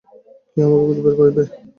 [0.57, 1.41] কেউ আমাদের খুঁজে বের করবে।